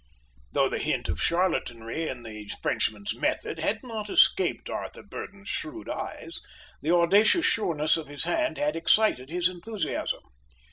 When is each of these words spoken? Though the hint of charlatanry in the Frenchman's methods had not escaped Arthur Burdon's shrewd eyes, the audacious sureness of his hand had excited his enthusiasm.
Though 0.53 0.67
the 0.67 0.79
hint 0.79 1.09
of 1.09 1.21
charlatanry 1.21 2.09
in 2.09 2.23
the 2.23 2.47
Frenchman's 2.63 3.13
methods 3.15 3.61
had 3.61 3.83
not 3.83 4.09
escaped 4.09 4.67
Arthur 4.67 5.03
Burdon's 5.03 5.47
shrewd 5.47 5.87
eyes, 5.87 6.41
the 6.81 6.89
audacious 6.89 7.45
sureness 7.45 7.97
of 7.97 8.07
his 8.07 8.23
hand 8.23 8.57
had 8.57 8.75
excited 8.75 9.29
his 9.29 9.47
enthusiasm. 9.47 10.21